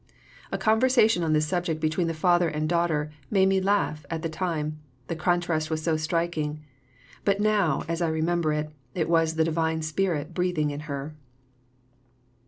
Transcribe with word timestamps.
A 0.51 0.57
conversation 0.57 1.21
on 1.23 1.33
this 1.33 1.47
subject 1.47 1.79
between 1.79 2.07
the 2.07 2.15
father 2.15 2.49
and 2.49 2.67
daughter 2.67 3.11
made 3.29 3.45
me 3.47 3.61
laugh 3.61 4.03
at 4.09 4.23
the 4.23 4.29
time, 4.29 4.79
the 5.05 5.15
contrast 5.15 5.69
was 5.69 5.83
so 5.83 5.95
striking; 5.95 6.59
but 7.23 7.39
now, 7.39 7.83
as 7.87 8.01
I 8.01 8.07
remember 8.09 8.51
it, 8.51 8.71
it 8.95 9.07
was 9.07 9.35
the 9.35 9.43
Divine 9.43 9.83
Spirit 9.83 10.33
breathing 10.33 10.71
in 10.71 10.79
her." 10.89 11.13